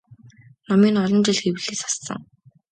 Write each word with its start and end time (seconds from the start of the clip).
Номыг 0.67 0.89
нь 0.93 1.01
олон 1.03 1.21
жил 1.25 1.37
хэвлэлээс 1.41 1.81
хассан. 1.85 2.21